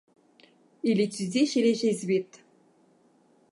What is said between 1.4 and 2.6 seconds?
chez les jésuites.